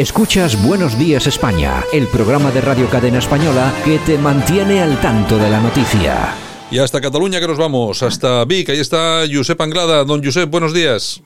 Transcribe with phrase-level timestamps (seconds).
[0.00, 5.36] Escuchas Buenos Días España, el programa de Radio Cadena Española que te mantiene al tanto
[5.36, 6.34] de la noticia.
[6.70, 10.02] Y hasta Cataluña que nos vamos, hasta Vic, ahí está Josep Anglada.
[10.04, 11.22] Don Josep, buenos días.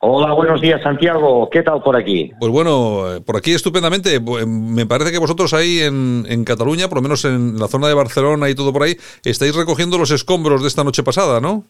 [0.00, 2.30] Hola, buenos días Santiago, ¿qué tal por aquí?
[2.38, 4.20] Pues bueno, por aquí estupendamente.
[4.20, 7.94] Me parece que vosotros ahí en, en, Cataluña, por lo menos en la zona de
[7.94, 8.94] Barcelona y todo por ahí,
[9.24, 11.64] estáis recogiendo los escombros de esta noche pasada, ¿no?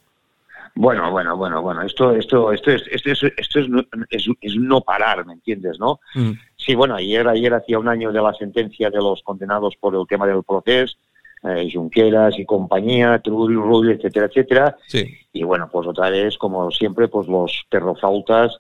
[0.74, 5.24] Bueno, bueno, bueno, bueno, esto, esto, esto es, esto es, esto es, es, no parar,
[5.26, 6.00] ¿me entiendes, no?
[6.14, 6.32] Mm.
[6.56, 10.06] Sí, bueno, ayer, ayer hacía un año de la sentencia de los condenados por el
[10.08, 10.96] tema del proceso,
[11.44, 14.76] eh, Junqueras y compañía, Trudy, Rudy, etcétera, etcétera.
[14.86, 15.04] Sí.
[15.32, 18.56] Y bueno, pues otra vez, como siempre, pues los perroflautas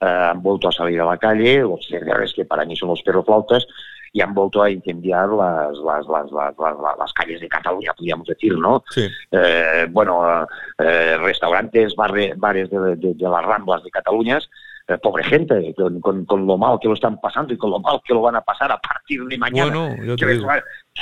[0.00, 3.02] eh, han vuelto a salir a la calle, los CDRs que para mí son los
[3.02, 3.66] perroflautas,
[4.12, 6.30] y han vuelto a incendiar las, las, las,
[6.98, 8.82] las, calles de Cataluña, podríamos decir, ¿no?
[8.90, 9.08] Sí.
[9.30, 10.46] Eh, bueno,
[10.78, 14.38] eh, restaurantes, bares de, de, las Ramblas de Cataluña,
[14.88, 18.00] eh, pobre gente, con, con, lo mal que lo están pasando y con lo mal
[18.04, 20.42] que lo van a pasar a partir de mañana, que, les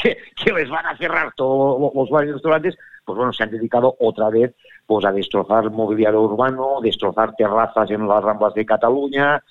[0.02, 3.94] que, les van a cerrar todos los bares y restaurantes, pues bueno, se han dedicado
[4.00, 4.54] otra vez
[4.86, 9.42] pues a destrozar mobiliario urbano, destrozar terrazas en las Ramblas de Cataluña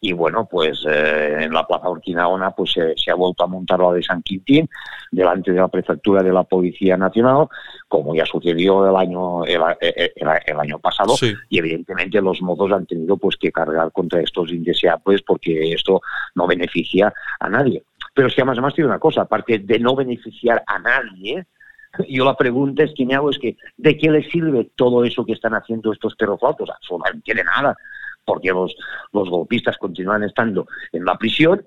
[0.00, 3.92] y bueno, pues eh, en la Plaza Urquinaona pues se ha vuelto a montar la
[3.92, 4.68] de San Quintín
[5.10, 7.48] delante de la prefectura de la Policía Nacional,
[7.88, 11.14] como ya sucedió el año el, año pasado
[11.48, 16.00] y evidentemente los modos han tenido pues que cargar contra estos indeseables porque esto
[16.34, 17.82] no beneficia a nadie.
[18.14, 21.44] Pero si además, además tiene una cosa, aparte de no beneficiar a nadie,
[22.08, 25.24] yo la pregunta es que me hago es que ¿de qué les sirve todo eso
[25.24, 26.70] que están haciendo estos terroflautos?
[26.70, 27.76] Absolutamente de nada
[28.28, 28.76] porque los,
[29.14, 31.64] los golpistas continúan estando en la prisión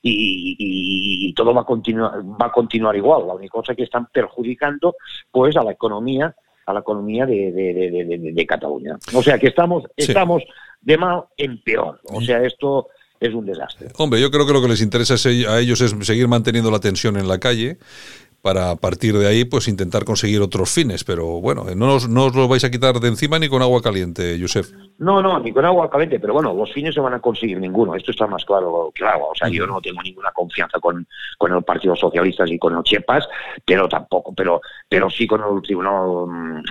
[0.00, 3.26] y, todo va a continuar va a continuar igual.
[3.26, 4.94] La única cosa que están perjudicando
[5.30, 6.34] pues a la economía
[6.66, 8.96] a la economía de, Cataluña.
[9.12, 10.42] O sea que estamos estamos
[10.80, 12.00] de mal en peor.
[12.04, 13.88] O sea esto es un desastre.
[13.98, 17.16] Hombre, yo creo que lo que les interesa a ellos es seguir manteniendo la tensión
[17.16, 17.78] en la calle
[18.42, 21.04] para a partir de ahí pues intentar conseguir otros fines.
[21.04, 23.80] Pero bueno, no os, no os lo vais a quitar de encima ni con agua
[23.80, 24.66] caliente, Josep.
[24.98, 27.94] No, no, ni con agua caliente, pero bueno, los fines se van a conseguir ninguno.
[27.94, 29.28] Esto está más claro que el agua.
[29.30, 31.06] O sea, yo no tengo ninguna confianza con,
[31.38, 33.28] con el Partido Socialista y con el Chepas,
[33.64, 36.62] pero tampoco, pero, pero sí con el Tribunal, mm,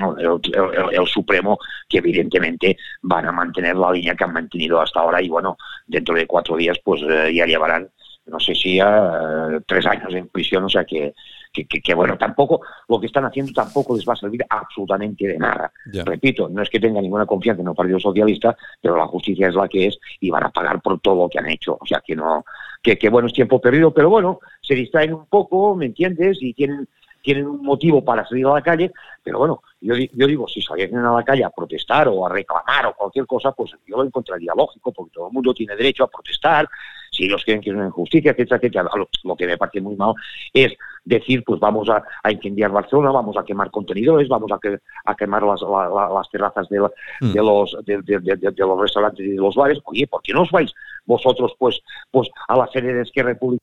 [0.91, 1.57] el, Supremo,
[1.87, 5.57] que evidentemente van a mantener la línea que han mantenido hasta ahora y bueno,
[5.87, 7.89] dentro de cuatro días pues eh, ya llevarán
[8.25, 11.13] no sé si ya eh, tres años en prisión, o sea que
[11.51, 15.71] que, bueno, tampoco, lo que están haciendo tampoco les va a servir absolutamente de nada.
[16.05, 19.55] Repito, no es que tenga ninguna confianza en el Partido Socialista, pero la justicia es
[19.55, 21.77] la que es y van a pagar por todo lo que han hecho.
[21.79, 22.45] O sea que no,
[22.81, 26.37] que, que bueno, es tiempo perdido, pero bueno, se distraen un poco, ¿me entiendes?
[26.41, 26.87] Y tienen
[27.21, 28.91] tienen un motivo para salir a la calle,
[29.23, 32.87] pero bueno, yo, yo digo, si saliesen a la calle a protestar o a reclamar
[32.87, 36.07] o cualquier cosa, pues yo lo encontraría lógico, porque todo el mundo tiene derecho a
[36.07, 36.67] protestar,
[37.11, 38.89] si ellos creen que es una injusticia, etcétera, etcétera.
[39.23, 40.13] Lo, que me parece muy mal
[40.53, 40.73] es
[41.03, 44.59] decir, pues vamos a, incendiar Barcelona, vamos a quemar contenedores, vamos a,
[45.05, 47.33] a quemar las, las terrazas de, mm.
[47.33, 49.79] de los, de, de, los restaurantes y de los bares.
[49.83, 50.73] Oye, ¿por qué no os vais
[51.05, 53.61] vosotros pues, pues a la sede de Esquerra Republicana?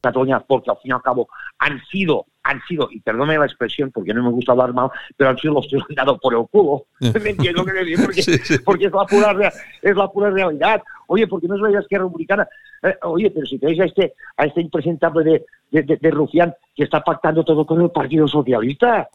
[0.00, 1.28] Cataluña, porque al fin y al cabo
[1.58, 5.30] han sido, han sido, y perdóneme la expresión porque no me gusta hablar mal, pero
[5.30, 6.86] han sido los que han dado por el culo.
[7.00, 7.98] ¿Me entiendo que decir?
[8.04, 10.82] Porque, porque es, la pura, es la pura realidad.
[11.06, 12.48] Oye, porque no es la izquierda republicana.
[12.82, 15.24] Eh, oye, pero si tenéis a este, a este impresentable
[15.70, 19.08] de, de, de, Rufián que está pactando todo con el Partido Socialista.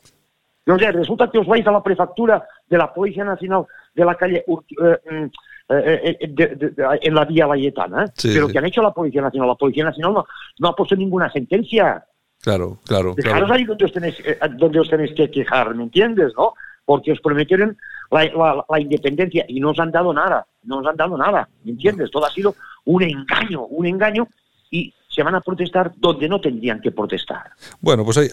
[0.67, 3.65] O sea, resulta que os vais a la prefectura de la Policía Nacional
[3.95, 5.25] de la calle eh, mm,
[5.71, 9.49] eh, eh, en la vía Valletana, pero que han hecho la Policía Nacional.
[9.49, 10.25] La Policía Nacional no,
[10.59, 12.03] no ha puesto ninguna sentencia.
[12.41, 13.15] Claro, claro.
[13.17, 14.15] Dejaros ahí donde os, tenéis,
[14.57, 16.33] donde os tenéis que quejar, ¿me entiendes?
[16.37, 16.53] ¿no?
[16.85, 17.77] Porque os prometieron
[18.11, 21.71] la, la, independencia y no os han dado nada, no os han dado nada, ¿me
[21.71, 22.09] entiendes?
[22.09, 22.55] Todo ha sido
[22.85, 24.27] un engaño, un engaño
[24.71, 27.51] y se van a protestar donde no tendrían que protestar.
[27.81, 28.29] Bueno, pues ahí,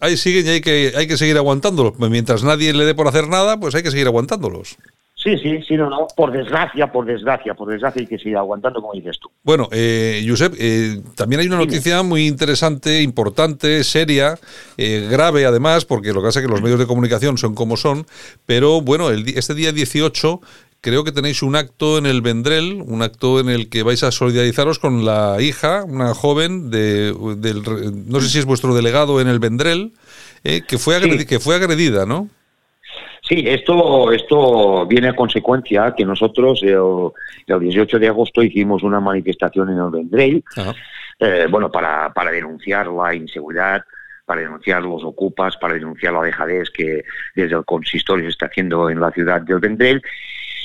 [0.00, 1.98] ahí, siguen y hay que, hay que seguir aguantándolos.
[1.98, 4.76] Mientras nadie le dé por hacer nada, pues hay que seguir aguantándolos.
[5.22, 8.80] Sí, sí, sí, no, no, por desgracia, por desgracia, por desgracia hay que seguir aguantando,
[8.80, 9.30] como dices tú.
[9.44, 14.36] Bueno, eh, Josep, eh, también hay una noticia muy interesante, importante, seria,
[14.76, 17.76] eh, grave además, porque lo que pasa es que los medios de comunicación son como
[17.76, 18.04] son,
[18.46, 20.40] pero bueno, el, este día 18
[20.80, 24.10] creo que tenéis un acto en el Vendrell, un acto en el que vais a
[24.10, 27.62] solidarizaros con la hija, una joven de, del,
[28.08, 29.92] no sé si es vuestro delegado en el Vendrell,
[30.42, 32.28] eh, que, fue que fue agredida, ¿no?
[33.32, 39.70] Sí, esto, esto viene a consecuencia que nosotros el, 18 de agosto hicimos una manifestación
[39.70, 40.44] en el Vendrell,
[41.18, 43.86] eh, bueno, para, para denunciar la inseguridad,
[44.26, 48.90] para denunciar los ocupas, para denunciar la dejadez que desde el consistorio se está haciendo
[48.90, 50.02] en la ciudad del Vendrell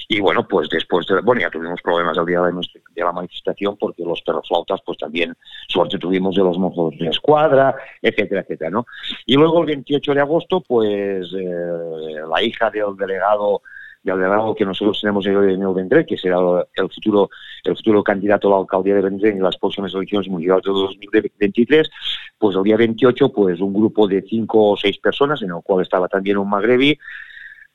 [0.09, 4.03] y bueno, pues después, de, bueno, ya tuvimos problemas el día de la manifestación porque
[4.03, 5.35] los perroflautas, pues también
[5.67, 8.85] suerte tuvimos de los mozos de escuadra, etcétera, etcétera, ¿no?
[9.25, 13.61] Y luego el 28 de agosto, pues eh, la hija del delegado
[14.03, 16.37] del delegado que nosotros tenemos en el Vendrell, que será
[16.75, 17.29] el futuro,
[17.63, 21.89] el futuro candidato a la alcaldía de Vendrell en las próximas elecciones municipales de 2023,
[22.37, 25.81] pues el día 28, pues un grupo de cinco o seis personas, en el cual
[25.81, 26.97] estaba también un magrebí,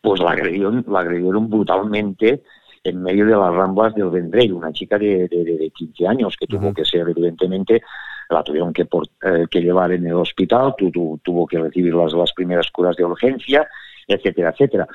[0.03, 2.43] pues la agredieron, la agredieron brutalmente
[2.85, 6.75] en medio de las ramblas del Vendrell, una chica de, de, 15 años que tuvo
[6.75, 7.81] que ser, evidentemente,
[8.29, 12.69] la tuvieron que, eh, que llevar en el hospital, tuvo que recibir las, las primeras
[12.73, 13.69] curas de urgencia,
[14.07, 14.87] etcétera, etcétera.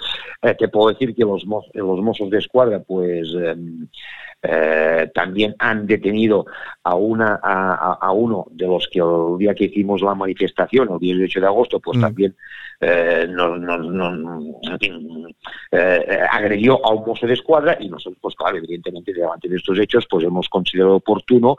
[0.41, 3.87] Eh, te puedo decir que los, los mozos de escuadra, pues em,
[4.43, 6.45] eh, también han detenido
[6.83, 11.41] a, una, a, uno de los que el día que hicimos la manifestación, el 18
[11.41, 12.01] de agosto, pues mm.
[12.01, 12.35] también
[12.79, 13.27] eh,
[15.71, 19.79] eh, agredió a un mozo de escuadra y nosotros, pues claro, evidentemente, delante de estos
[19.79, 21.57] hechos, pues hemos considerado oportuno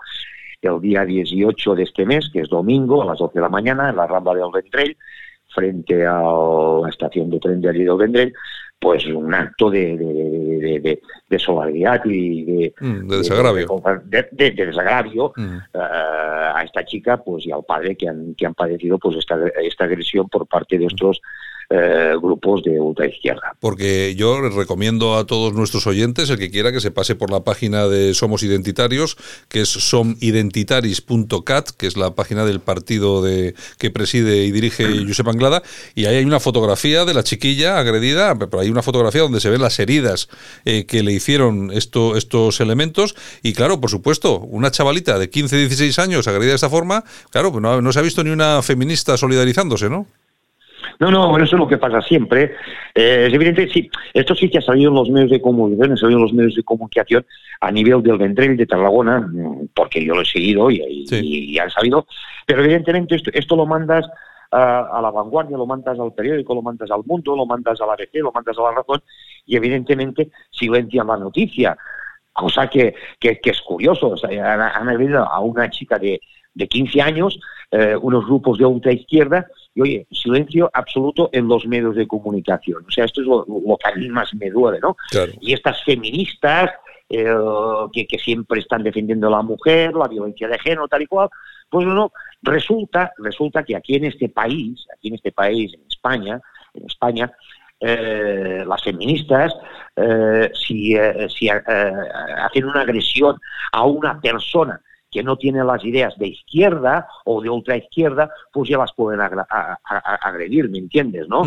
[0.63, 3.91] el día 18 de este mes, que es domingo, a las 12 de la mañana,
[3.91, 4.97] en la Rambla del Ventrell,
[5.59, 8.33] frente a la estación de tren de Alido Vendrell,
[8.79, 15.59] pues un acto de, de, de, de solidaridad y de, mm, desagravio, de, desagravio mm.
[15.75, 19.85] a esta chica pues y al padre que han, que han padecido pues esta, esta
[19.85, 21.21] agresión por parte de estos
[21.71, 23.55] eh, grupos de ultraizquierda.
[23.61, 27.45] Porque yo recomiendo a todos nuestros oyentes, el que quiera, que se pase por la
[27.45, 29.19] página de Somos Identitarios,
[29.49, 35.29] que es somidentitaris.cat, que es la página del partido de, que preside y dirige Josep
[35.29, 35.63] Anglada,
[35.95, 39.51] y ahí hay una fotografía de la chiquilla agredida, pero hay una fotografía donde se
[39.51, 40.31] ven las heridas
[40.65, 45.59] eh, que le hicieron esto, estos elementos, y claro, por supuesto, una chavalita de 15,
[45.59, 48.63] 16 años agredida de esta forma, claro, pues no, no se ha visto ni una
[48.63, 50.07] feminista solidarizándose, ¿no?
[50.99, 52.55] No, no, eso es lo que pasa siempre.
[52.95, 55.97] Eh, es evidente, sí, esto sí que ha salido en los medios de comunicación, ha
[55.97, 57.25] salido en los medios de comunicación
[57.61, 61.71] a nivel del Vendrell de Tarragona, mm, porque yo lo he seguido y, y, han
[61.71, 62.07] salido,
[62.47, 64.07] pero evidentemente esto, esto lo mandas
[64.51, 67.93] a, la vanguardia, lo mandas al periódico, lo mandas al mundo, lo mandas a la
[67.93, 69.01] ABC, lo mandas a la razón
[69.47, 71.77] y evidentemente silencian la noticia,
[72.33, 74.11] cosa que, que, es curioso.
[74.11, 76.21] O sea, han, han a una chica de,
[76.59, 77.39] de 15 años,
[77.71, 82.85] eh, unos grupos de ultraizquierda, y oye, silencio absoluto en los medios de comunicación.
[82.87, 84.97] O sea, esto es lo, que a mí más me duele, ¿no?
[85.41, 86.71] Y estas feministas
[87.09, 87.33] eh,
[87.93, 91.29] que, que, siempre están defendiendo a la mujer, la violencia de género, tal y cual,
[91.71, 92.13] pues no,
[92.43, 96.41] resulta, resulta que aquí en este país, aquí en este país, en España,
[96.75, 97.33] en España,
[97.81, 99.55] eh, las feministas,
[100.55, 100.97] si,
[101.29, 103.37] si hacen una agresión
[103.73, 108.79] a una persona que no tiene las ideas de izquierda o de ultraizquierda, pues ya
[108.79, 111.29] las pueden agredir, ¿me entiendes?
[111.29, 111.43] ¿no?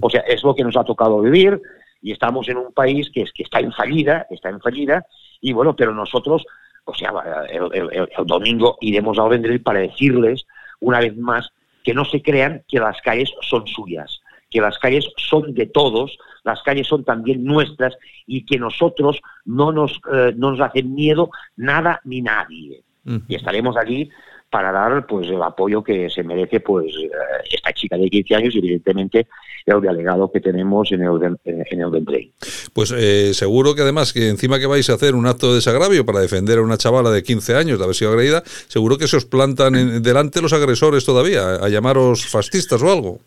[0.00, 1.60] O sea, es lo que nos ha tocado vivir
[2.02, 5.06] y estamos en un país que, es, que está en fallida, está en fallida,
[5.40, 6.44] y bueno, pero nosotros,
[6.84, 7.12] o sea,
[7.48, 10.46] el, domingo iremos al Vendrell para decirles
[10.80, 11.50] una vez más
[11.82, 14.20] que no se crean que las calles son suyas,
[14.50, 17.96] que las calles son de todos, las calles son también nuestras
[18.26, 22.84] y que nosotros no nos, eh, no nos hacen miedo nada ni nadie
[23.28, 24.10] y estaremos allí
[24.50, 27.08] para dar pues el apoyo que se merece pues eh,
[27.50, 29.26] esta chica de 15 años y evidentemente
[29.66, 32.32] el delegado que tenemos en el en el
[32.72, 36.06] Pues eh, seguro que además que encima que vais a hacer un acto de desagravio
[36.06, 39.16] para defender a una chavala de 15 años de haber sido agredida, seguro que se
[39.16, 43.18] os plantan en, delante los agresores todavía a, llamaros fascistas o algo.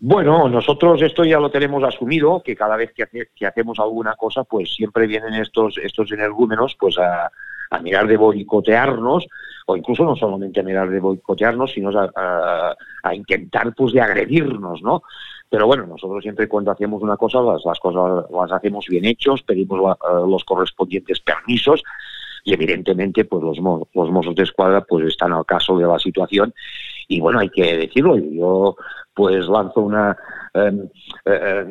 [0.00, 4.44] Bueno, nosotros esto ya lo tenemos asumido, que cada vez que, que hacemos alguna cosa,
[4.44, 7.30] pues siempre vienen estos, estos energúmenos pues a,
[7.70, 9.26] a mirar de boicotearnos,
[9.66, 12.74] o incluso no solamente a mirar de boicotearnos, sino a,
[13.14, 15.02] intentar pues de agredirnos, ¿no?
[15.48, 19.96] Pero bueno, nosotros siempre cuando hacemos una cosa, las, cosas las hacemos bien hechos, pedimos
[20.26, 21.82] los correspondientes permisos,
[22.44, 23.58] y evidentemente pues los,
[23.94, 26.52] los mozos de escuadra pues están al caso de la situación
[27.08, 28.76] y bueno hay que decirlo yo
[29.14, 30.16] pues lanzo una
[30.56, 30.88] eh,
[31.24, 31.66] eh,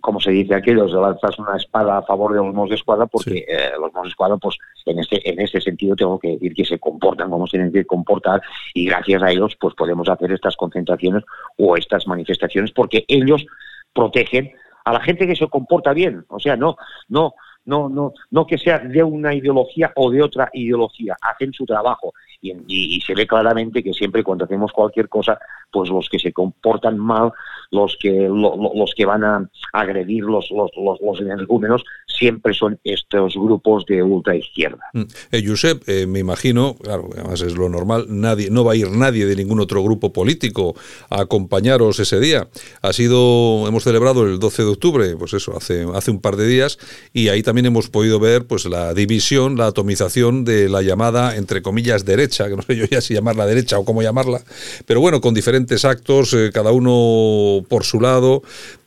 [0.00, 3.44] como se dice aquello, lanzas una espada a favor de los mozos de escuadra porque
[3.48, 6.64] eh, los mozos de escuadra pues en este en este sentido tengo que decir que
[6.64, 8.42] se comportan como se tienen que comportar
[8.74, 11.22] y gracias a ellos pues podemos hacer estas concentraciones
[11.56, 13.46] o estas manifestaciones porque ellos
[13.92, 14.52] protegen
[14.84, 16.76] a la gente que se comporta bien, o sea, no
[17.08, 17.34] no
[17.66, 22.12] no, no, no que sea de una ideología o de otra ideología, hacen su trabajo.
[22.40, 25.38] Y, se ve claramente que siempre cuando hacemos cualquier cosa,
[25.72, 27.32] pues los que se comportan mal,
[27.70, 31.84] los que los que van a agredir los los, los, los energúmenos,
[32.16, 34.84] siempre son estos grupos de ultraizquierda.
[34.92, 35.02] Mm.
[35.32, 38.90] Eh, Josep, eh, me imagino, claro, además es lo normal, nadie, no va a ir
[38.90, 40.74] nadie de ningún otro grupo político
[41.10, 42.48] a acompañaros ese día.
[42.82, 46.46] Ha sido, hemos celebrado el 12 de octubre, pues eso, hace, hace un par de
[46.46, 46.78] días,
[47.12, 51.62] y ahí también hemos podido ver pues la división, la atomización de la llamada, entre
[51.62, 54.42] comillas, derecha, que no sé yo ya si llamarla derecha o cómo llamarla,
[54.86, 58.42] pero bueno, con diferentes actos, eh, cada uno por su lado.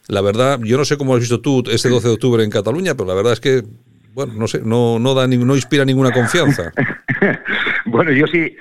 [0.09, 2.95] La verdad, yo no sé cómo has visto tú este 12 de octubre en Cataluña,
[2.95, 3.61] pero la verdad es que,
[4.15, 6.73] bueno, no sé, no, no, da, no inspira ninguna confianza.
[7.85, 8.55] bueno, yo sí,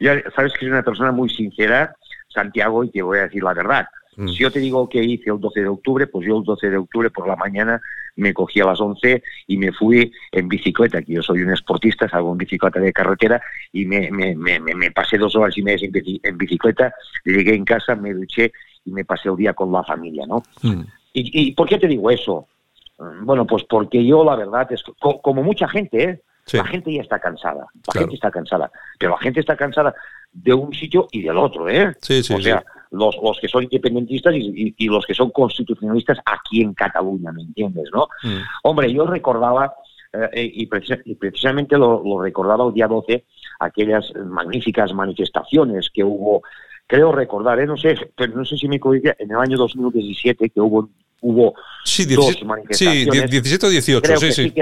[0.00, 1.94] ya sabes que soy una persona muy sincera,
[2.28, 3.86] Santiago, y te voy a decir la verdad.
[4.16, 4.28] Mm.
[4.28, 6.78] Si yo te digo que hice el 12 de octubre, pues yo el 12 de
[6.78, 7.78] octubre por la mañana
[8.16, 12.08] me cogí a las 11 y me fui en bicicleta, que yo soy un esportista,
[12.08, 15.90] salgo en bicicleta de carretera y me, me, me, me pasé dos horas y media
[16.22, 18.50] en bicicleta, llegué en casa, me duché
[18.86, 20.42] y me pasé el día con la familia, ¿no?
[20.62, 20.82] Mm.
[21.12, 22.46] ¿Y, por qué te digo eso?
[22.98, 26.22] Mm, bueno, pues porque yo la verdad es que, como mucha gente, ¿eh?
[26.52, 29.92] La gente ya está cansada, la gente está cansada, pero la gente está cansada
[30.32, 31.92] de un sitio y del otro, ¿eh?
[32.00, 36.62] Sí, sí, o sea, Los, los que son independentistas y, los que son constitucionalistas aquí
[36.62, 38.06] en Cataluña, ¿me entiendes, no?
[38.22, 38.42] Mm.
[38.62, 39.74] Hombre, yo recordaba,
[40.12, 43.24] eh, y, precisamente lo, lo, recordaba el día 12,
[43.58, 46.42] aquellas magníficas manifestaciones que hubo
[46.86, 47.66] creo recordar, ¿eh?
[47.66, 50.88] no sé, pero no sé si me equivoco, en el año 2017 que hubo
[51.20, 53.22] hubo sí, dos manifestaciones.
[53.22, 54.52] Sí, 17 o 18, sí, sí,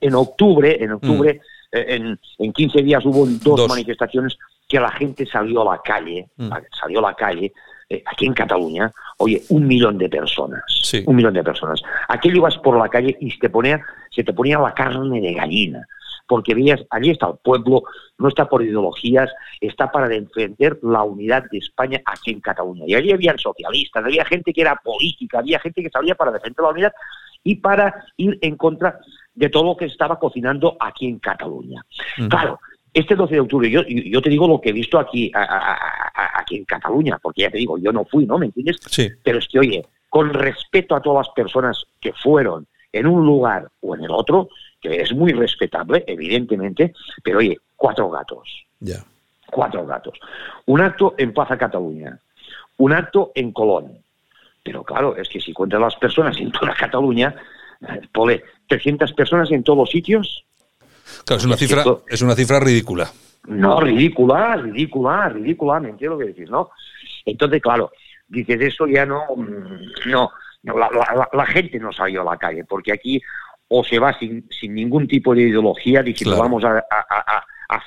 [0.00, 1.76] En, octubre, en octubre, mm.
[1.76, 6.50] eh, en, 15 días hubo dos, manifestaciones que la gente salió a la calle, mm.
[6.80, 7.52] salió a la calle,
[7.88, 10.62] eh, aquí en Cataluña, oye, un millón de personas,
[11.04, 11.82] un millón de personas.
[12.08, 15.34] Aquello ibas por la calle y se te ponía, se te ponía la carne de
[15.34, 15.86] gallina
[16.32, 17.82] porque veías, allí está el pueblo,
[18.16, 22.84] no está por ideologías, está para defender la unidad de España aquí en Cataluña.
[22.86, 26.62] Y allí había socialistas, había gente que era política, había gente que salía para defender
[26.62, 26.92] la unidad
[27.44, 28.98] y para ir en contra
[29.34, 31.84] de todo lo que estaba cocinando aquí en Cataluña.
[32.30, 32.58] Claro,
[32.94, 36.64] este 12 de octubre, yo, yo te digo lo que he visto aquí, aquí en
[36.64, 38.38] Cataluña, porque ya te digo, yo no fui, ¿no?
[38.38, 38.78] ¿Me entiendes?
[38.86, 39.06] Sí.
[39.22, 43.68] Pero es que, oye, con respeto a todas las personas que fueron en un lugar
[43.80, 44.48] o en el otro,
[44.80, 48.64] que es muy respetable, evidentemente, pero oye, cuatro gatos.
[48.80, 49.04] Ya.
[49.46, 50.18] Cuatro gatos.
[50.66, 52.18] Un acto en Plaza Cataluña,
[52.78, 53.98] un acto en Colón.
[54.62, 57.34] Pero claro, es que si cuentas las personas en toda Cataluña,
[58.12, 60.44] pone 300 personas en todos los sitios.
[61.24, 63.10] Claro, es una, cifra, es una cifra ridícula.
[63.46, 66.70] No, ridícula, ridícula, ridícula, me entiendo lo que decís, ¿no?
[67.24, 67.90] Entonces, claro,
[68.28, 70.30] dices eso ya no, mm, no,
[70.62, 73.20] la, la, gente no salió a la calle, porque aquí
[73.68, 76.84] o se va sin, sin ningún tipo de ideología diciendo vamos a,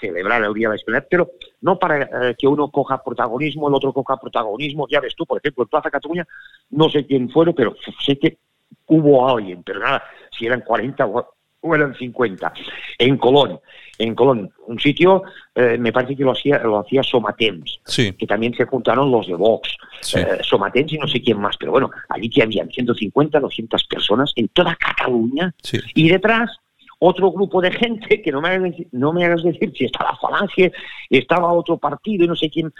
[0.02, 3.76] celebrar el Día de la Esperanza, pero no para eh, que uno coja protagonismo, el
[3.76, 4.88] otro coja protagonismo.
[4.90, 6.26] Ya ves tú, por ejemplo, en Plaza Cataluña,
[6.72, 8.40] no sé quién fueron, pero sé que
[8.88, 10.04] hubo alguien, pero nada,
[10.36, 11.36] si eran 40 o
[11.74, 12.54] eran 50.
[13.00, 13.60] En Colón,
[13.98, 15.24] en Colón, un sitio,
[15.56, 19.36] eh, me parece que lo hacía, lo hacía Somatems, que también se juntaron los de
[19.36, 19.76] Vox,
[20.16, 24.34] eh, Somatems y no sé quién más, pero bueno, allí que habían 150, 200 personas
[24.36, 25.54] en toda Cataluña,
[25.94, 26.52] y detrás
[27.00, 30.72] otro grupo de gente que no me hagas, no me hagas decir si estaba Falange,
[31.10, 32.74] estaba otro partido y no sé quién.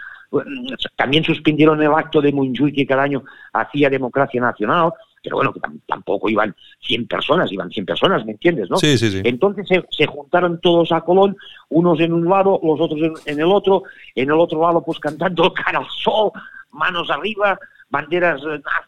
[0.96, 4.92] También suspendieron el acto de Montjuic que cada año hacía Democracia Nacional
[5.26, 8.70] pero bueno, que tampoco iban 100 personas, iban 100 personas, ¿me entiendes?
[8.70, 8.76] ¿no?
[8.76, 9.22] Sí, sí, sí.
[9.24, 11.36] Entonces se, juntaron todos a Colón,
[11.68, 13.82] unos en un lado, los otros en, el otro,
[14.14, 16.30] en el otro lado pues cantando cara al sol,
[16.70, 17.58] manos arriba,
[17.90, 18.40] banderas,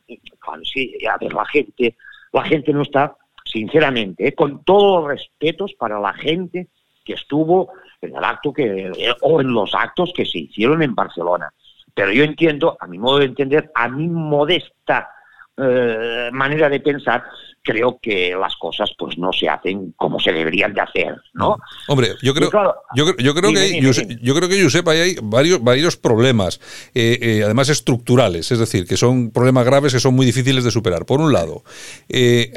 [0.07, 0.21] eh,
[0.63, 1.97] sí, a ver, la gente,
[2.33, 6.69] la gente no está, sinceramente, eh, con todos los respetos para la gente
[7.05, 10.95] que estuvo en el acto que, eh, o en los actos que se hicieron en
[10.95, 11.53] Barcelona.
[11.95, 15.11] Pero yo entiendo, a mi modo de entender, a mi modesta
[15.59, 17.25] eh, manera de pensar,
[17.63, 21.57] creo que las cosas pues no se hacen como se deberían de hacer, ¿no?
[21.89, 22.51] Hombre, yo creo,
[22.95, 26.61] yo, creo que hay, yo, creo que Josep hay varios varios problemas,
[26.95, 30.71] eh, eh, además estructurales, es decir, que son problemas graves que son muy difíciles de
[30.71, 31.05] superar.
[31.05, 31.63] Por un lado,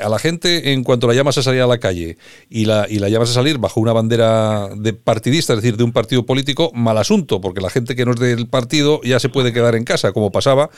[0.02, 2.18] a la gente en cuanto la llamas a salir a la calle
[2.50, 5.84] y la y la llamas a salir bajo una bandera de partidista, es decir, de
[5.84, 9.30] un partido político, mal asunto, porque la gente que no es del partido ya se
[9.30, 10.70] puede quedar en casa, como pasaba,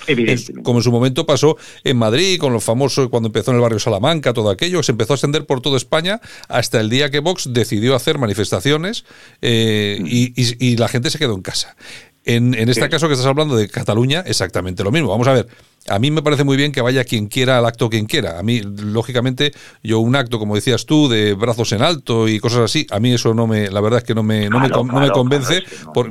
[0.64, 3.80] como en su momento pasó en Madrid con los famosos, cuando empezó en el barrio
[3.80, 7.54] Salamanca, todo aquello, se empezó a extender por toda España hasta el día que Vox
[7.54, 9.06] decidió hacer manifestaciones
[9.42, 11.76] eh, y, la gente se quedó en casa.
[12.26, 15.10] En, este caso que estás hablando de Cataluña, exactamente lo mismo.
[15.10, 15.48] Vamos a ver,
[15.88, 18.40] a mí me parece muy bien que vaya quien quiera al acto quien quiera.
[18.40, 22.62] A mí, lógicamente, yo un acto, como decías tú, de brazos en alto y cosas
[22.62, 24.70] así, a mí eso no me, la verdad es que no me, no me,
[25.12, 25.64] convence,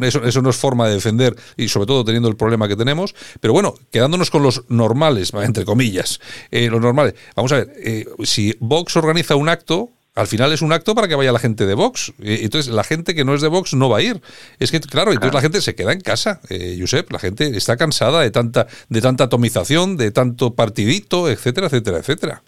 [0.02, 3.14] eso, eso no es forma de defender y sobre todo teniendo el problema que tenemos.
[3.40, 7.14] Pero bueno, quedándonos con los normales, entre comillas, eh, los normales.
[7.34, 11.08] Vamos a ver, eh, si Vox organiza un acto, al final es un acto para
[11.08, 12.12] que vaya la gente de Vox.
[12.20, 14.20] Entonces, la gente que no es de Vox no va a ir.
[14.58, 17.10] Es que, claro, entonces la gente se queda en casa, eh, Josep.
[17.10, 22.42] La gente está cansada de tanta, de tanta atomización, de tanto partidito, etcétera, etcétera, etcétera.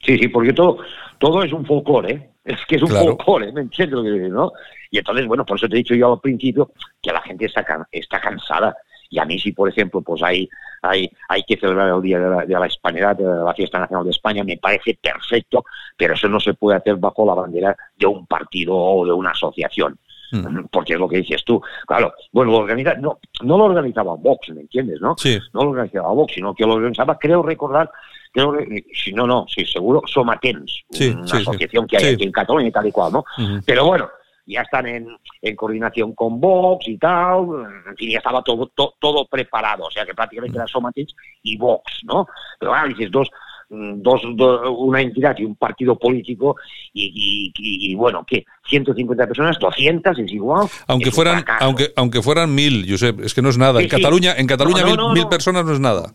[0.00, 0.78] Sí, sí, porque todo,
[1.18, 2.30] todo es un folclore, ¿eh?
[2.44, 4.52] Es que es un folclore, ¿me entiendes lo que digo, no?
[4.90, 6.70] Y entonces, bueno, por eso te he dicho yo al principio
[7.02, 8.74] que la gente está, está cansada.
[9.08, 10.48] Y a mí si, por ejemplo, pues hay,
[10.82, 14.04] hay, hay que celebrar el Día de la, de la Hispanidad, de la Fiesta Nacional
[14.04, 15.64] de España, me parece perfecto,
[15.96, 19.30] pero eso no se puede hacer bajo la bandera de un partido o de una
[19.30, 19.98] asociación.
[20.30, 20.66] Mm.
[20.70, 21.60] Porque es lo que dices tú.
[21.86, 25.00] Claro, bueno, lo organiza, no, no lo organizaba Vox, ¿me entiendes?
[25.00, 25.14] ¿no?
[25.16, 25.38] Sí.
[25.54, 27.90] No lo organizaba Vox, sino que lo organizaba, creo recordar,
[28.32, 28.54] creo,
[28.92, 32.86] si no, no, sí, seguro, Somatens, una asociación que hay aquí en Cataluña y tal
[32.86, 33.24] y cual, ¿no?
[33.64, 34.10] Pero bueno,
[34.48, 35.06] ya están en,
[35.42, 37.46] en, coordinación con Vox y tal,
[37.86, 42.00] en fin, ya estaba todo, todo preparado, o sea que prácticamente era Somatins y Vox,
[42.04, 42.26] ¿no?
[42.58, 43.28] Pero ahora dices, dos,
[43.68, 46.56] mm, dos, una entidad y un partido político
[46.94, 48.46] y, y, bueno, ¿qué?
[48.68, 50.66] 150 personas, 200 es igual.
[50.86, 53.82] Aunque fueran aunque aunque fueran mil, Josep, es que no es nada.
[53.82, 56.14] en Cataluña, en Cataluña mil, personas no es nada.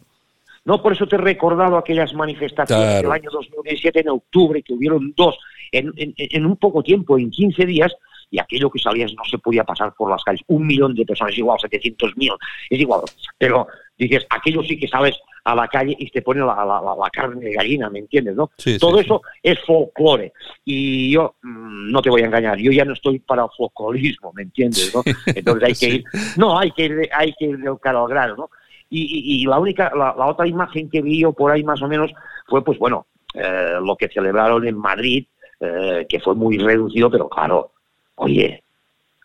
[0.66, 5.14] No, por eso te he recordado aquellas manifestaciones del año 2017 en octubre, que hubieron
[5.16, 5.38] dos
[5.74, 7.94] en, en, en, un poco tiempo, en 15 días,
[8.34, 10.42] y aquello que salías no se podía pasar por las calles.
[10.48, 12.32] Un millón de personas, es igual, 700 mil,
[12.68, 13.02] es igual.
[13.38, 17.54] Pero dices, aquello sí que sales a la calle y te pone la, carne de
[17.54, 18.36] gallina, ¿me entiendes?
[18.36, 18.50] ¿no?
[18.80, 20.34] Todo eso es folclore.
[20.66, 24.34] Y yo mm, no te voy a engañar, yo ya no estoy para el folclorismo,
[24.34, 24.92] ¿me entiendes?
[24.96, 25.04] ¿no?
[25.28, 26.04] Entonces hay que ir,
[26.36, 28.50] no, hay que ir, hay que ir de cara al grano, ¿no?
[28.96, 32.12] Y, la única, la, otra imagen que vi yo por ahí más o menos
[32.48, 35.26] fue, pues bueno, eh, lo que celebraron en Madrid,
[35.60, 37.73] eh, que fue muy reducido, pero claro,
[38.16, 38.64] Oye,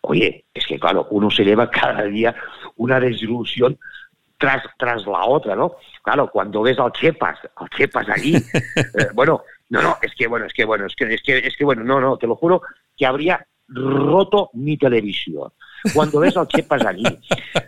[0.01, 2.35] oye, es que claro, uno se lleva cada día
[2.77, 3.77] una desilusión
[4.37, 5.75] tras, tras la otra, ¿no?
[6.01, 10.45] Claro, cuando ves al Chepas, al Chepas allí, eh, bueno, no, no, es que bueno,
[10.45, 12.61] es que bueno, es que, es que, es que bueno, no, no, te lo juro
[12.97, 15.51] que habría roto mi televisión.
[15.93, 17.05] Cuando ves al Chepas allí,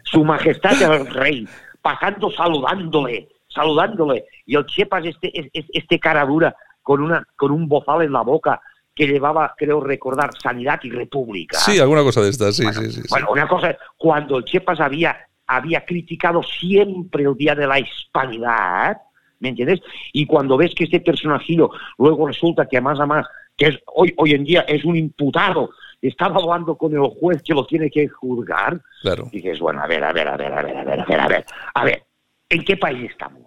[0.03, 1.47] su majestad el rey,
[1.81, 7.67] pasando saludándole, saludándole, y el Chepas este, este, este cara dura, con una, con un
[7.67, 8.61] bozal en la boca,
[8.93, 11.57] que llevaba, creo recordar, Sanidad y República.
[11.59, 13.01] Sí, alguna cosa de estas, sí, sí, sí.
[13.09, 18.97] Bueno, una cosa, cuando el Chepas había, había criticado siempre el Día de la Hispanidad,
[19.39, 19.81] ¿me entiendes?
[20.13, 23.25] Y cuando ves que este personajillo luego resulta que a más a más,
[23.57, 27.53] que es, hoy, hoy en día es un imputado, estaba hablando con el juez que
[27.53, 29.29] lo tiene que juzgar, claro.
[29.31, 31.27] dices, bueno, a ver, a ver, a ver, a ver, a ver, a ver, a
[31.27, 32.03] ver, a ver,
[32.49, 33.45] ¿en qué país estamos?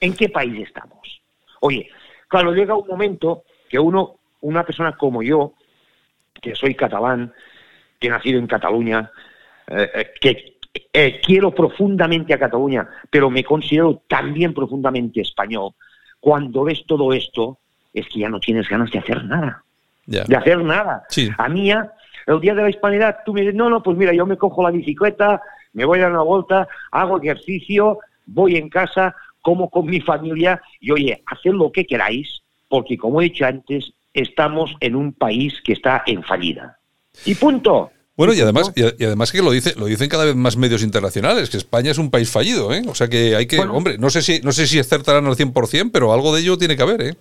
[0.00, 1.20] ¿En qué país estamos?
[1.60, 1.88] Oye,
[2.28, 5.54] claro, llega un momento que uno una persona como yo,
[6.40, 7.32] que soy catalán,
[7.98, 9.10] que he nacido en Cataluña,
[9.66, 10.58] eh, eh, que
[10.92, 15.72] eh, quiero profundamente a Cataluña, pero me considero también profundamente español,
[16.20, 17.58] cuando ves todo esto,
[17.92, 19.62] es que ya no tienes ganas de hacer nada.
[20.06, 21.04] De hacer nada.
[21.36, 24.24] A mí el día de la hispanidad, tú me dices, no, no, pues mira, yo
[24.24, 29.14] me cojo la bicicleta, me voy a dar una vuelta, hago ejercicio, voy en casa,
[29.42, 33.92] como con mi familia, y oye, haced lo que queráis, porque como he dicho antes,
[34.20, 36.78] estamos en un país que está en fallida.
[37.24, 37.90] Y punto.
[38.16, 41.50] Bueno, y además, y además que lo dice, lo dicen cada vez más medios internacionales,
[41.50, 42.82] que España es un país fallido, ¿eh?
[42.88, 45.90] O sea que hay que, hombre, no sé si, no sé si acertarán al 100%,
[45.92, 47.14] pero algo de ello tiene que haber, ¿eh?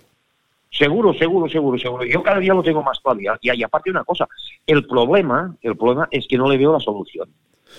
[0.72, 2.04] Seguro, seguro, seguro, seguro.
[2.06, 3.20] Yo cada día lo tengo más claro.
[3.20, 4.28] Y, y aparte una cosa,
[4.66, 7.30] el problema, el problema es que no le veo la solución.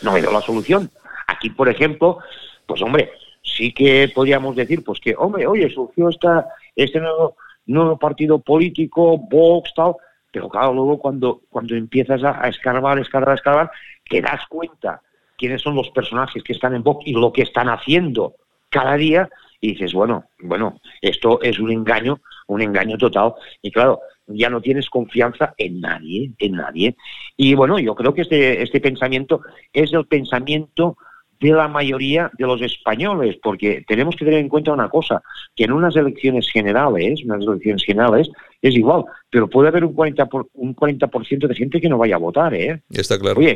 [0.03, 0.91] No le veo la solución.
[1.27, 2.19] Aquí, por ejemplo,
[2.67, 3.11] pues hombre,
[3.43, 7.37] sí que podríamos decir, pues que, hombre, oye, surgió esta, este nuevo
[7.69, 9.95] nuevo partido político, Vox, tal,
[10.33, 13.71] pero claro, luego cuando, cuando empiezas a, escarbar, escarbar, escarbar,
[14.09, 15.01] te das cuenta
[15.37, 18.35] quiénes son los personajes que están en Vox y lo que están haciendo
[18.69, 19.29] cada día,
[19.61, 24.61] y dices, bueno, bueno, esto es un engaño, un engaño total, y claro, ya no
[24.61, 26.97] tienes confianza en nadie, en nadie.
[27.37, 29.41] Y bueno, yo creo que este, este pensamiento
[29.73, 30.97] es el pensamiento
[31.41, 35.23] de la mayoría de los españoles, porque tenemos que tener en cuenta una cosa,
[35.55, 40.29] que en unas elecciones generales, unas elecciones generales, es igual, pero puede haber un 40%,
[40.29, 41.09] por, un 40
[41.47, 42.83] de gente que no vaya a votar, ¿eh?
[42.91, 43.39] Está claro.
[43.39, 43.55] Oye,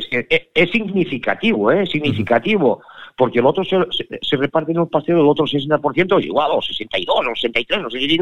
[0.53, 1.83] es, significativo, ¿eh?
[1.83, 2.81] Es significativo,
[3.17, 3.77] porque el otro se,
[4.21, 7.89] se, reparte en un pastel, el otro 60%, es igual, o 62, o 63, no
[7.89, 8.17] sé qué,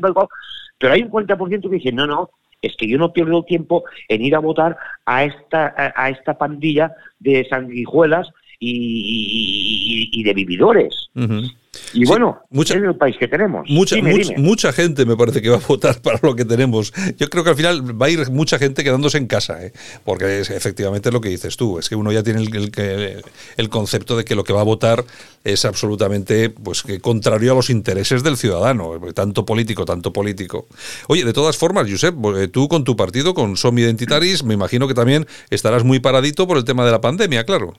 [0.79, 3.83] pero hay un 40% que dice, no, no, es que yo no pierdo el tiempo
[4.07, 8.31] en ir a votar a esta, a esta pandilla de sanguijuelas
[8.63, 11.09] y, de vividores.
[11.93, 13.67] Y bueno, mucha, es el país que tenemos.
[13.69, 13.95] Mucha,
[14.37, 16.93] mucha gente me parece que va a votar para lo que tenemos.
[17.17, 19.73] Yo creo que al final va a ir mucha gente quedándose en casa, ¿eh?
[20.05, 23.23] porque es efectivamente lo que dices tú, es que uno ya tiene el,
[23.57, 25.03] el, concepto de que lo que va a votar
[25.43, 30.67] es absolutamente pues que contrario a los intereses del ciudadano, tanto político, tanto político.
[31.07, 34.87] Oye, de todas formas, Josep, eh, tú con tu partido, con Som Identitaris, me imagino
[34.87, 37.73] que también estarás muy paradito por el tema de la pandemia, claro.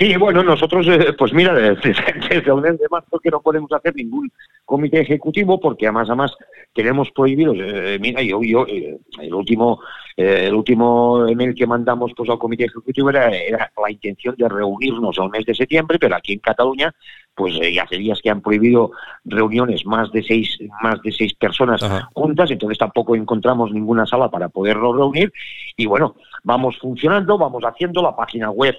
[0.00, 1.90] Sí, bueno, nosotros, eh, pues mira, desde,
[2.30, 4.32] el mes de marzo que no podemos hacer ningún
[4.64, 6.34] comité ejecutivo porque además, además
[6.72, 9.80] tenemos prohibido, eh, mira, yo, yo eh, el último
[10.16, 15.16] el último email que mandamos pues al comité ejecutivo era, era, la intención de reunirnos
[15.18, 16.94] el mes de septiembre, pero aquí en Cataluña,
[17.34, 18.90] pues ya hace días que han prohibido
[19.24, 21.80] reuniones más de seis, más de seis personas
[22.12, 25.32] juntas, entonces tampoco encontramos ninguna sala para podernos reunir
[25.76, 28.76] y bueno, vamos funcionando, vamos haciendo la página web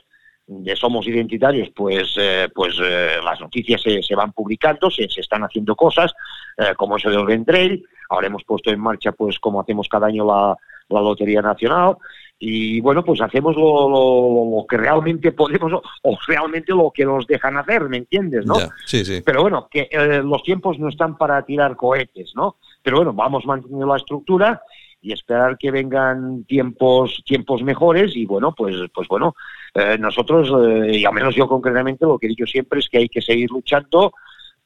[0.59, 5.21] de Somos Identitarios, pues, eh, pues eh, las noticias se, se, van publicando, se, se
[5.21, 6.13] están haciendo cosas,
[6.57, 10.25] eh, como eso del Ventrail, ahora hemos puesto en marcha, pues como hacemos cada año
[10.25, 10.55] la,
[10.89, 11.95] la Lotería Nacional,
[12.37, 17.55] y bueno, pues hacemos lo, lo, que realmente podemos o, realmente lo que nos dejan
[17.57, 18.45] hacer, ¿me entiendes?
[18.45, 18.55] ¿no?
[18.85, 19.21] sí, sí.
[19.23, 19.87] Pero bueno, que
[20.23, 22.57] los tiempos no están para tirar cohetes, ¿no?
[22.81, 24.63] Pero bueno, vamos manteniendo la estructura
[25.01, 29.35] y esperar que vengan tiempos tiempos mejores y bueno pues pues bueno
[29.73, 32.97] eh, nosotros eh, y al menos yo concretamente lo que he dicho siempre es que
[32.97, 34.13] hay que seguir luchando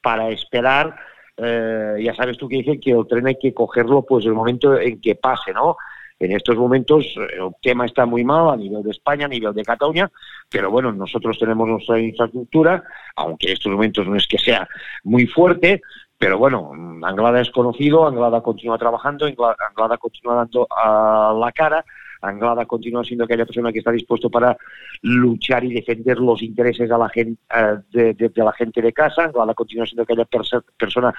[0.00, 0.96] para esperar
[1.36, 4.78] eh, ya sabes tú que dicen que el tren hay que cogerlo pues el momento
[4.78, 5.76] en que pase no
[6.18, 9.62] en estos momentos el tema está muy mal a nivel de España, a nivel de
[9.62, 10.10] Cataluña,
[10.48, 12.82] pero bueno, nosotros tenemos nuestra infraestructura,
[13.16, 14.66] aunque en estos momentos no es que sea
[15.04, 15.82] muy fuerte,
[16.18, 21.84] pero bueno, Anglada es conocido, Anglada continúa trabajando, Anglada continúa dando a la cara,
[22.22, 24.56] Anglada continúa siendo aquella persona que está dispuesto para
[25.02, 29.54] luchar y defender los intereses de la gente, eh, de, la gente de casa, Anglada
[29.54, 31.14] continúa siendo aquella persona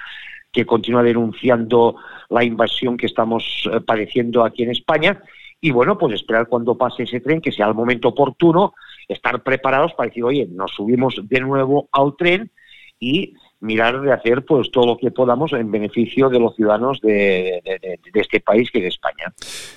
[0.52, 1.96] que continúa denunciando
[2.30, 5.22] la invasión que estamos eh, padeciendo aquí en España.
[5.60, 8.74] Y bueno, pues esperar cuando pase ese tren, que sea el momento oportuno,
[9.08, 12.50] estar preparados para decir, oye, nos subimos de nuevo al tren
[13.00, 17.60] y mirar de hacer pues todo lo que podamos en beneficio de los ciudadanos de,
[18.14, 19.32] este país que es España.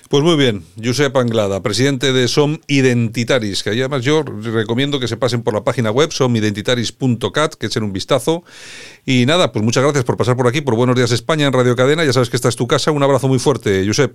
[0.08, 5.16] Pues muy bien, Josep Anglada, presidente de SOM Identitaris, que además yo recomiendo que se
[5.16, 8.44] pasen por la página web somidentitaris.cat, que echen un vistazo.
[9.04, 11.74] Y nada, pues muchas gracias por pasar por aquí, por Buenos Días España en Radio
[11.74, 14.14] Cadena, ya sabes que esta es tu casa, un abrazo muy fuerte, Josep.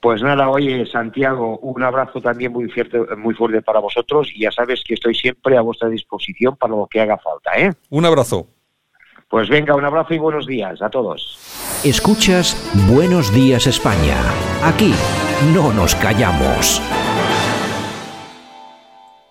[0.00, 4.50] Pues nada, oye, Santiago, un abrazo también muy fuerte, muy fuerte para vosotros y ya
[4.50, 7.70] sabes que estoy siempre a vuestra disposición para lo que haga falta, ¿eh?
[7.90, 8.46] Un abrazo.
[9.30, 11.38] Pues venga, un abrazo y buenos días a todos.
[11.84, 12.56] Escuchas
[12.92, 14.16] Buenos Días España.
[14.64, 14.92] Aquí
[15.54, 16.82] no nos callamos.